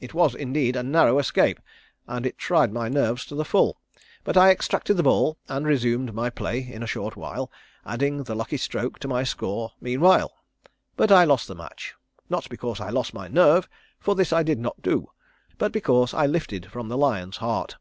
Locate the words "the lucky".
8.24-8.56